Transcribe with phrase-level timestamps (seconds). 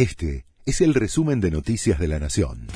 [0.00, 2.68] Este es el resumen de Noticias de la Nación.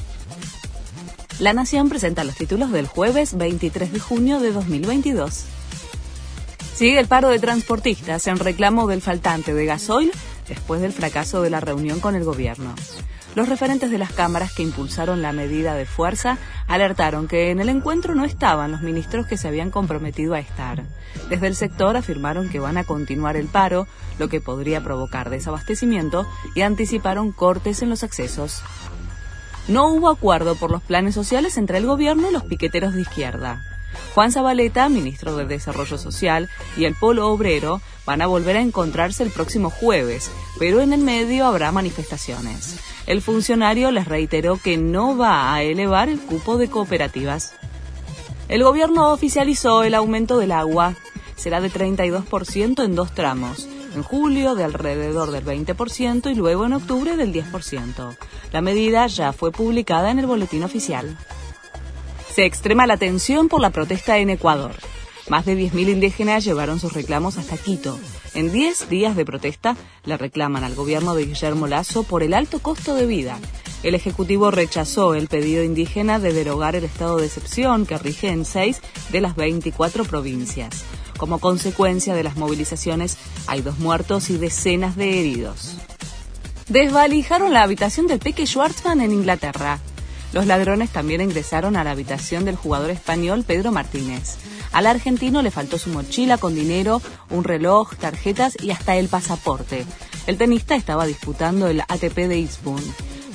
[1.38, 5.46] La Nación presenta los títulos del jueves 23 de junio de 2022.
[6.74, 10.12] Sigue el paro de transportistas en reclamo del faltante de gasoil
[10.50, 12.74] después del fracaso de la reunión con el gobierno.
[13.34, 16.38] Los referentes de las cámaras que impulsaron la medida de fuerza
[16.68, 20.84] alertaron que en el encuentro no estaban los ministros que se habían comprometido a estar.
[21.28, 23.88] Desde el sector afirmaron que van a continuar el paro,
[24.20, 28.62] lo que podría provocar desabastecimiento, y anticiparon cortes en los accesos.
[29.66, 33.73] No hubo acuerdo por los planes sociales entre el gobierno y los piqueteros de izquierda.
[34.14, 39.22] Juan Zabaleta, ministro de Desarrollo Social, y el Polo Obrero van a volver a encontrarse
[39.22, 42.78] el próximo jueves, pero en el medio habrá manifestaciones.
[43.06, 47.54] El funcionario les reiteró que no va a elevar el cupo de cooperativas.
[48.48, 50.94] El gobierno oficializó el aumento del agua.
[51.36, 53.68] Será de 32% en dos tramos.
[53.94, 58.16] En julio de alrededor del 20% y luego en octubre del 10%.
[58.52, 61.16] La medida ya fue publicada en el boletín oficial.
[62.34, 64.72] Se extrema la tensión por la protesta en Ecuador.
[65.28, 67.96] Más de 10.000 indígenas llevaron sus reclamos hasta Quito.
[68.34, 72.58] En 10 días de protesta le reclaman al gobierno de Guillermo Lazo por el alto
[72.58, 73.38] costo de vida.
[73.84, 78.44] El Ejecutivo rechazó el pedido indígena de derogar el estado de excepción que rige en
[78.44, 78.80] 6
[79.12, 80.82] de las 24 provincias.
[81.16, 85.76] Como consecuencia de las movilizaciones, hay dos muertos y decenas de heridos.
[86.68, 89.78] Desvalijaron la habitación del Peque Schwartzman en Inglaterra.
[90.34, 94.34] Los ladrones también ingresaron a la habitación del jugador español Pedro Martínez.
[94.72, 99.86] Al argentino le faltó su mochila con dinero, un reloj, tarjetas y hasta el pasaporte.
[100.26, 102.84] El tenista estaba disputando el ATP de Eastbourne.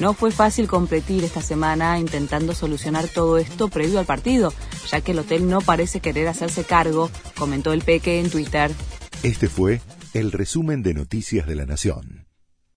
[0.01, 4.53] No fue fácil competir esta semana intentando solucionar todo esto previo al partido,
[4.91, 8.71] ya que el hotel no parece querer hacerse cargo, comentó el Peque en Twitter.
[9.23, 9.79] Este fue
[10.13, 12.18] el resumen de Noticias de la Nación.